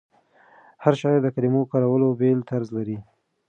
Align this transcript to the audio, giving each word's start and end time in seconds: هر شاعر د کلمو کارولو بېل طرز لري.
هر 0.83 0.93
شاعر 1.01 1.19
د 1.23 1.27
کلمو 1.35 1.69
کارولو 1.71 2.07
بېل 2.19 2.39
طرز 2.49 2.67
لري. 2.77 2.97